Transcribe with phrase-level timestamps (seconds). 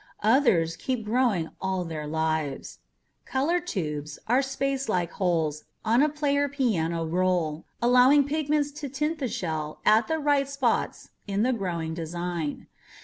[0.23, 2.79] Others keep growing all their lives.
[3.25, 9.19] Color tubes are spaced like holes on a player piano roll allowing pigments to tint
[9.19, 12.65] the shell at the right spots in the growing design.